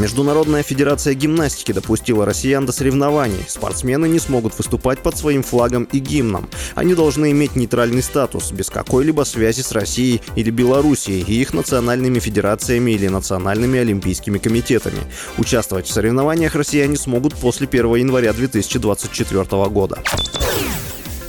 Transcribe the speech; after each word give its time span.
Международная 0.00 0.62
федерация 0.62 1.12
гимнастики 1.12 1.72
допустила 1.72 2.24
россиян 2.24 2.64
до 2.64 2.72
соревнований. 2.72 3.44
Спортсмены 3.46 4.08
не 4.08 4.18
смогут 4.18 4.56
выступать 4.56 5.00
под 5.00 5.18
своим 5.18 5.42
флагом 5.42 5.84
и 5.84 5.98
гимном. 5.98 6.48
Они 6.74 6.94
должны 6.94 7.32
иметь 7.32 7.54
нейтральный 7.54 8.02
статус, 8.02 8.50
без 8.50 8.70
какой-либо 8.70 9.24
связи 9.24 9.60
с 9.60 9.72
Россией 9.72 10.22
или 10.36 10.50
Белоруссией 10.50 11.22
и 11.22 11.42
их 11.42 11.52
национальными 11.52 12.18
федерациями 12.18 12.92
или 12.92 13.08
национальными 13.08 13.78
олимпийскими 13.78 14.38
комитетами. 14.38 15.00
Участвовать 15.36 15.86
в 15.86 15.92
соревнованиях 15.92 16.54
россияне 16.54 16.96
смогут 16.96 17.34
после 17.34 17.68
1 17.68 17.96
января 17.96 18.32
2024 18.32 19.44
года. 19.68 19.98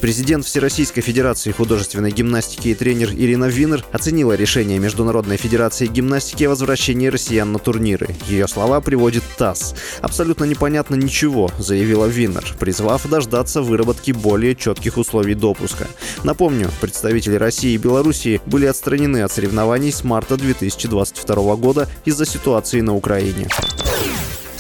Президент 0.02 0.46
Всероссийской 0.46 1.04
Федерации 1.04 1.52
художественной 1.52 2.12
гимнастики 2.12 2.70
и 2.70 2.74
тренер 2.74 3.12
Ирина 3.12 3.46
Винер 3.46 3.86
оценила 3.92 4.34
решение 4.34 4.80
Международной 4.80 5.38
Федерации 5.38 5.86
гимнастики 5.86 6.46
о 6.46 6.50
возвращении 6.50 7.08
россиян 7.08 7.52
на 7.52 7.60
турниры. 7.60 8.16
Ее 8.28 8.48
слова 8.48 8.82
приводит 8.82 9.24
ТАСС. 9.38 9.76
«Абсолютно 10.02 10.46
непонятно 10.46 10.96
ничего»,— 10.96 11.52
заявила 11.60 12.08
Винер, 12.08 12.56
призвав 12.60 13.08
дождаться 13.08 13.62
выработки 13.62 14.12
более 14.12 14.56
четких 14.56 14.98
условий 14.98 15.36
допуска. 15.36 15.88
Напомню, 16.24 16.72
представители 16.82 17.36
России 17.36 17.74
и 17.74 17.78
Белоруссии 17.78 18.42
были 18.48 18.66
отстранены 18.66 19.22
от 19.22 19.32
соревнований 19.32 19.92
с 19.92 20.04
марта 20.04 20.36
2022 20.36 21.56
года 21.58 21.88
из-за 22.06 22.26
ситуации 22.26 22.82
на 22.82 22.96
Украине. 22.96 23.48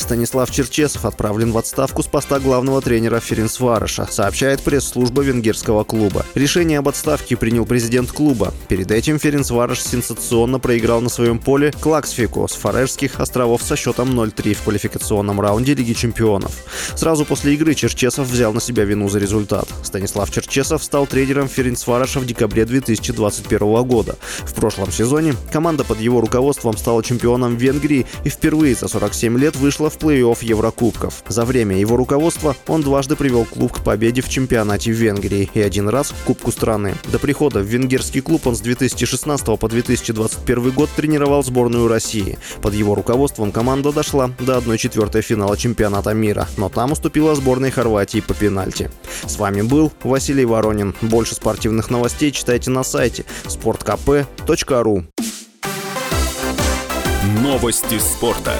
Станислав 0.01 0.49
Черчесов 0.49 1.05
отправлен 1.05 1.51
в 1.51 1.57
отставку 1.57 2.01
с 2.01 2.07
поста 2.07 2.39
главного 2.39 2.81
тренера 2.81 3.19
Ференсвароша, 3.19 4.07
сообщает 4.07 4.61
пресс-служба 4.61 5.21
венгерского 5.21 5.83
клуба. 5.83 6.25
Решение 6.33 6.79
об 6.79 6.89
отставке 6.89 7.37
принял 7.37 7.65
президент 7.65 8.11
клуба. 8.11 8.51
Перед 8.67 8.91
этим 8.91 9.19
Ференсварош 9.19 9.79
сенсационно 9.79 10.59
проиграл 10.59 11.01
на 11.01 11.09
своем 11.09 11.37
поле 11.37 11.71
Клаксфику 11.79 12.47
с 12.47 12.53
Фарерских 12.53 13.19
островов 13.19 13.61
со 13.61 13.75
счетом 13.75 14.19
0-3 14.19 14.55
в 14.55 14.63
квалификационном 14.63 15.39
раунде 15.39 15.75
Лиги 15.75 15.93
чемпионов. 15.93 16.51
Сразу 16.95 17.23
после 17.23 17.53
игры 17.53 17.75
Черчесов 17.75 18.27
взял 18.27 18.53
на 18.53 18.59
себя 18.59 18.85
вину 18.85 19.07
за 19.07 19.19
результат. 19.19 19.67
Станислав 19.83 20.31
Черчесов 20.31 20.83
стал 20.83 21.05
тренером 21.05 21.47
Ференсвароша 21.47 22.19
в 22.19 22.25
декабре 22.25 22.65
2021 22.65 23.83
года. 23.83 24.17
В 24.39 24.53
прошлом 24.55 24.91
сезоне 24.91 25.35
команда 25.51 25.83
под 25.83 25.99
его 25.99 26.21
руководством 26.21 26.75
стала 26.75 27.03
чемпионом 27.03 27.55
Венгрии 27.55 28.07
и 28.23 28.29
впервые 28.29 28.73
за 28.73 28.87
47 28.87 29.37
лет 29.37 29.55
вышла 29.55 29.90
в 29.91 29.97
плей-офф 29.97 30.37
Еврокубков. 30.41 31.23
За 31.27 31.45
время 31.45 31.77
его 31.77 31.95
руководства 31.95 32.55
он 32.67 32.81
дважды 32.81 33.15
привел 33.15 33.45
клуб 33.45 33.73
к 33.73 33.83
победе 33.83 34.21
в 34.21 34.29
чемпионате 34.29 34.91
в 34.91 34.95
Венгрии 34.95 35.49
и 35.53 35.61
один 35.61 35.89
раз 35.89 36.11
в 36.11 36.23
Кубку 36.23 36.51
страны. 36.51 36.95
До 37.11 37.19
прихода 37.19 37.59
в 37.59 37.65
венгерский 37.65 38.21
клуб 38.21 38.47
он 38.47 38.55
с 38.55 38.61
2016 38.61 39.59
по 39.59 39.67
2021 39.67 40.71
год 40.71 40.89
тренировал 40.95 41.43
сборную 41.43 41.87
России. 41.87 42.37
Под 42.61 42.73
его 42.73 42.95
руководством 42.95 43.51
команда 43.51 43.91
дошла 43.91 44.31
до 44.39 44.57
1-4 44.57 45.21
финала 45.21 45.57
чемпионата 45.57 46.13
мира, 46.13 46.47
но 46.57 46.69
там 46.69 46.93
уступила 46.93 47.35
сборной 47.35 47.71
Хорватии 47.71 48.21
по 48.21 48.33
пенальти. 48.33 48.89
С 49.25 49.37
вами 49.37 49.61
был 49.61 49.91
Василий 50.03 50.45
Воронин. 50.45 50.95
Больше 51.01 51.35
спортивных 51.35 51.89
новостей 51.89 52.31
читайте 52.31 52.71
на 52.71 52.83
сайте 52.83 53.25
sportkp.ru 53.45 55.05
Новости 57.43 57.99
спорта. 57.99 58.55